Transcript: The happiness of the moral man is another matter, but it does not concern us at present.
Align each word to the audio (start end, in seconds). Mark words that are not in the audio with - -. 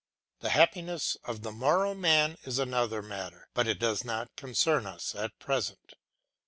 The 0.39 0.49
happiness 0.49 1.15
of 1.25 1.43
the 1.43 1.51
moral 1.51 1.93
man 1.93 2.39
is 2.41 2.57
another 2.57 3.03
matter, 3.03 3.49
but 3.53 3.67
it 3.67 3.77
does 3.77 4.03
not 4.03 4.35
concern 4.35 4.87
us 4.87 5.13
at 5.13 5.37
present. 5.37 5.93